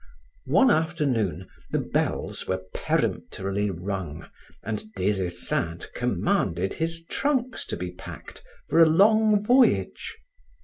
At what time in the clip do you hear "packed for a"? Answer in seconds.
7.91-8.87